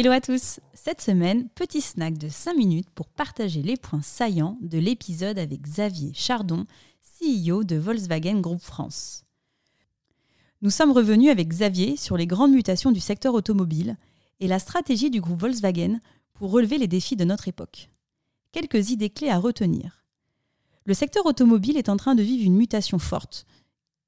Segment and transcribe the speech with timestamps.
[0.00, 4.56] Hello à tous Cette semaine, petit snack de 5 minutes pour partager les points saillants
[4.60, 6.66] de l'épisode avec Xavier Chardon,
[7.20, 9.24] CEO de Volkswagen Group France.
[10.62, 13.96] Nous sommes revenus avec Xavier sur les grandes mutations du secteur automobile
[14.38, 15.98] et la stratégie du groupe Volkswagen
[16.32, 17.90] pour relever les défis de notre époque.
[18.52, 20.04] Quelques idées clés à retenir.
[20.84, 23.46] Le secteur automobile est en train de vivre une mutation forte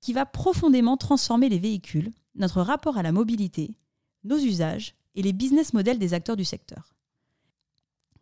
[0.00, 3.74] qui va profondément transformer les véhicules, notre rapport à la mobilité,
[4.22, 6.94] nos usages et les business models des acteurs du secteur.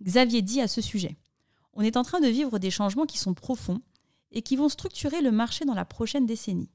[0.02, 1.16] Xavier dit à ce sujet
[1.72, 3.82] On est en train de vivre des changements qui sont profonds
[4.30, 6.70] et qui vont structurer le marché dans la prochaine décennie.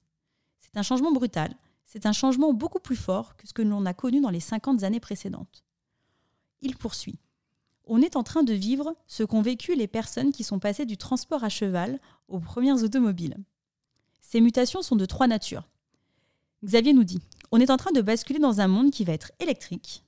[0.59, 1.55] C'est un changement brutal,
[1.85, 4.83] c'est un changement beaucoup plus fort que ce que l'on a connu dans les 50
[4.83, 5.63] années précédentes.
[6.61, 7.19] Il poursuit
[7.85, 10.97] On est en train de vivre ce qu'ont vécu les personnes qui sont passées du
[10.97, 13.37] transport à cheval aux premières automobiles.
[14.21, 15.69] Ces mutations sont de trois natures.
[16.63, 17.19] Xavier nous dit
[17.55, 20.03] On est en train de basculer dans un monde qui va être électrique,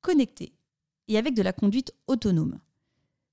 [0.00, 0.52] connecté
[1.06, 2.58] et avec de la conduite autonome.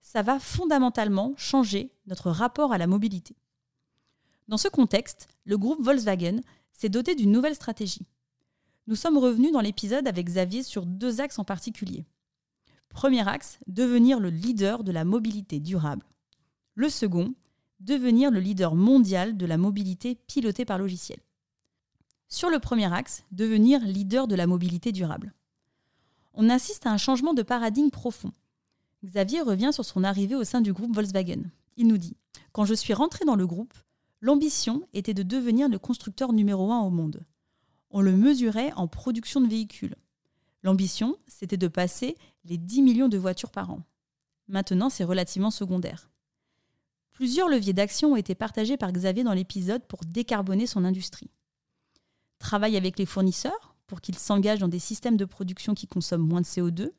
[0.04, 3.36] Ça va fondamentalement changer notre rapport à la mobilité.
[4.50, 6.42] Dans ce contexte, le groupe Volkswagen
[6.74, 8.06] s'est doté d'une nouvelle stratégie.
[8.86, 12.06] Nous sommes revenus dans l'épisode avec Xavier sur deux axes en particulier.
[12.90, 16.06] Premier axe, devenir le leader de la mobilité durable.
[16.76, 17.34] Le second,
[17.80, 21.20] devenir le leader mondial de la mobilité pilotée par logiciel.
[22.30, 25.34] Sur le premier axe, devenir leader de la mobilité durable
[26.34, 28.32] on assiste à un changement de paradigme profond.
[29.04, 31.44] Xavier revient sur son arrivée au sein du groupe Volkswagen.
[31.76, 32.16] Il nous dit
[32.54, 33.74] Quand je suis rentré dans le groupe,
[34.22, 37.26] l'ambition était de devenir le constructeur numéro un au monde.
[37.92, 39.96] On le mesurait en production de véhicules.
[40.64, 43.82] L'ambition, c'était de passer les 10 millions de voitures par an.
[44.48, 46.10] Maintenant, c'est relativement secondaire.
[47.12, 51.30] Plusieurs leviers d'action ont été partagés par Xavier dans l'épisode pour décarboner son industrie.
[52.40, 56.42] Travail avec les fournisseurs, pour qu'ils s'engagent dans des systèmes de production qui consomment moins
[56.42, 56.92] de CO2,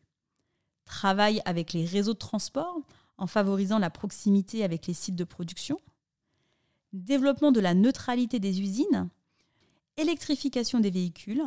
[0.85, 2.81] travaille avec les réseaux de transport
[3.17, 5.79] en favorisant la proximité avec les sites de production,
[6.93, 9.09] développement de la neutralité des usines,
[9.97, 11.45] électrification des véhicules.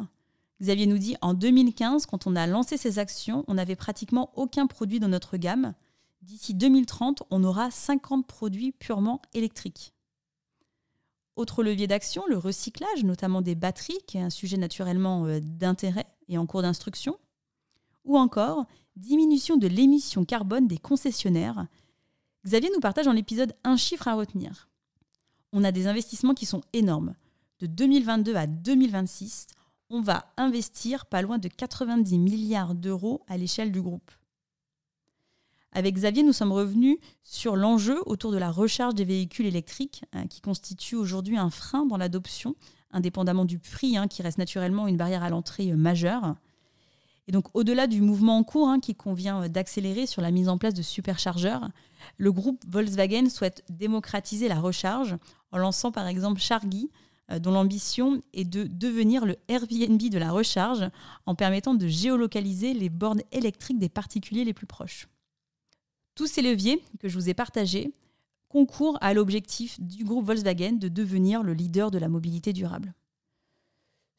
[0.62, 4.68] Xavier nous dit en 2015, quand on a lancé ces actions, on n'avait pratiquement aucun
[4.68, 5.74] produit dans notre gamme.
[6.22, 9.94] D'ici 2030, on aura 50 produits purement électriques.
[11.36, 16.06] Autre levier d'action, le recyclage, notamment des batteries, qui est un sujet naturellement euh, d'intérêt
[16.28, 17.18] et en cours d'instruction.
[18.06, 21.66] Ou encore, diminution de l'émission carbone des concessionnaires.
[22.46, 24.70] Xavier nous partage dans l'épisode un chiffre à retenir.
[25.54, 27.16] On a des investissements qui sont énormes.
[27.60, 29.48] De 2022 à 2026,
[29.90, 34.12] on va investir pas loin de 90 milliards d'euros à l'échelle du groupe.
[35.76, 40.28] Avec Xavier, nous sommes revenus sur l'enjeu autour de la recharge des véhicules électriques, hein,
[40.28, 42.56] qui constitue aujourd'hui un frein dans l'adoption,
[42.92, 46.36] indépendamment du prix, hein, qui reste naturellement une barrière à l'entrée euh, majeure.
[47.28, 50.48] Et donc, au-delà du mouvement en cours, hein, qui convient euh, d'accélérer sur la mise
[50.48, 51.68] en place de superchargeurs,
[52.18, 55.18] le groupe Volkswagen souhaite démocratiser la recharge
[55.52, 56.92] en lançant par exemple Chargy,
[57.32, 60.88] euh, dont l'ambition est de devenir le Airbnb de la recharge
[61.26, 65.08] en permettant de géolocaliser les bornes électriques des particuliers les plus proches.
[66.16, 67.91] Tous ces leviers que je vous ai partagés
[68.47, 72.94] concourent à l'objectif du groupe Volkswagen de devenir le leader de la mobilité durable.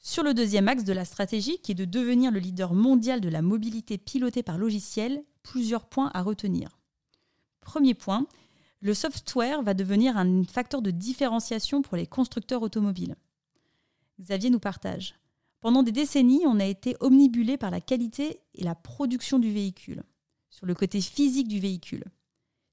[0.01, 3.29] Sur le deuxième axe de la stratégie, qui est de devenir le leader mondial de
[3.29, 6.77] la mobilité pilotée par logiciel, plusieurs points à retenir.
[7.61, 8.27] Premier point,
[8.81, 13.15] le software va devenir un facteur de différenciation pour les constructeurs automobiles.
[14.21, 15.15] Xavier nous partage.
[15.61, 20.03] Pendant des décennies, on a été omnibulé par la qualité et la production du véhicule
[20.55, 22.05] sur le côté physique du véhicule.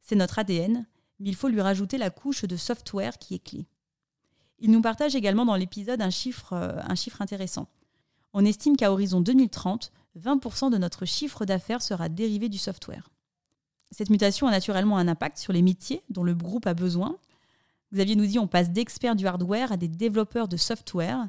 [0.04, 0.86] C'est notre ADN,
[1.20, 3.66] mais il faut lui rajouter la couche de software qui est clé.
[4.60, 6.80] Il nous partage également dans l'épisode un chiffre, euh,
[7.20, 7.68] intéressant.
[8.34, 13.10] On estime qu'à horizon 2030, 20% de notre chiffre d'affaires sera dérivé du software.
[13.90, 17.18] Cette mutation a naturellement un impact sur les métiers dont le groupe a besoin.
[17.92, 21.28] Xavier nous dit on passe d'experts du hardware à des développeurs de software.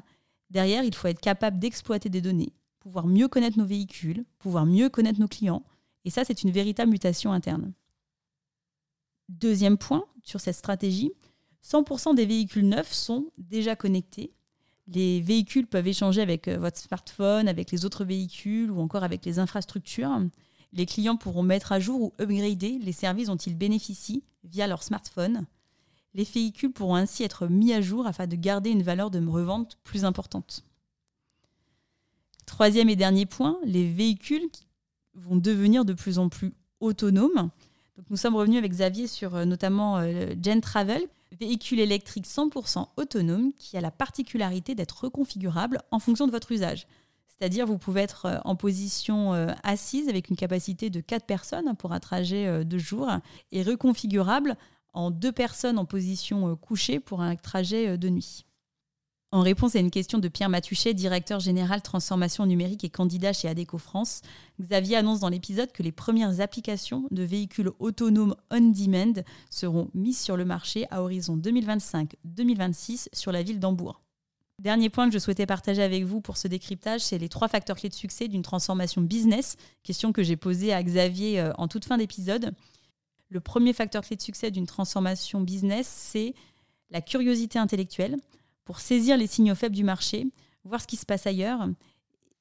[0.51, 4.89] Derrière, il faut être capable d'exploiter des données, pouvoir mieux connaître nos véhicules, pouvoir mieux
[4.89, 5.63] connaître nos clients,
[6.05, 7.73] et ça, c'est une véritable mutation interne.
[9.29, 11.11] Deuxième point sur cette stratégie,
[11.63, 14.33] 100% des véhicules neufs sont déjà connectés.
[14.87, 19.23] Les véhicules peuvent échanger avec euh, votre smartphone, avec les autres véhicules ou encore avec
[19.23, 20.19] les infrastructures.
[20.73, 24.83] Les clients pourront mettre à jour ou upgrader les services dont ils bénéficient via leur
[24.83, 25.45] smartphone.
[26.13, 29.77] Les véhicules pourront ainsi être mis à jour afin de garder une valeur de revente
[29.83, 30.65] plus importante.
[32.45, 34.49] Troisième et dernier point, les véhicules
[35.15, 37.49] vont devenir de plus en plus autonomes.
[37.97, 41.03] Donc nous sommes revenus avec Xavier sur euh, notamment euh, Gen Travel,
[41.39, 46.87] véhicule électrique 100% autonome qui a la particularité d'être reconfigurable en fonction de votre usage.
[47.27, 49.33] C'est-à-dire vous pouvez être euh, en position
[49.63, 53.09] assise avec une capacité de 4 personnes pour un trajet de jour
[53.51, 54.55] et reconfigurable
[54.93, 58.45] en 2 personnes en position couchée pour un trajet de nuit.
[59.33, 63.47] En réponse à une question de Pierre Matuchet, directeur général transformation numérique et candidat chez
[63.47, 64.21] ADECO France,
[64.61, 70.37] Xavier annonce dans l'épisode que les premières applications de véhicules autonomes on-demand seront mises sur
[70.37, 74.03] le marché à horizon 2025-2026 sur la ville d'Hambourg.
[74.59, 77.77] Dernier point que je souhaitais partager avec vous pour ce décryptage, c'est les trois facteurs
[77.77, 81.85] clés de succès d'une transformation business, question que j'ai posée à Xavier euh, en toute
[81.85, 82.53] fin d'épisode.
[83.29, 86.35] Le premier facteur clé de succès d'une transformation business, c'est
[86.91, 88.17] la curiosité intellectuelle
[88.65, 90.27] pour saisir les signaux faibles du marché,
[90.63, 91.67] voir ce qui se passe ailleurs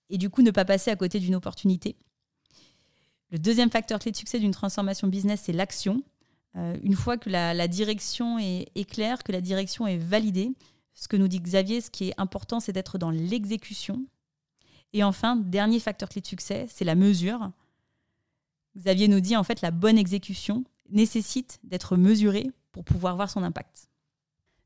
[0.08, 1.96] et du coup ne pas passer à côté d'une opportunité.
[3.30, 6.02] Le deuxième facteur clé de succès d'une transformation business, c'est l'action.
[6.56, 10.52] Euh, une fois que la, direction est, est, claire, que la direction est validée,
[10.94, 14.04] ce que nous dit Xavier, ce qui est important, c'est d'être dans l'exécution.
[14.92, 17.50] Et enfin, dernier facteur clé de succès, c'est la mesure.
[18.76, 23.42] Xavier nous dit en fait la bonne exécution nécessite d'être mesurée pour pouvoir voir son
[23.42, 23.88] impact.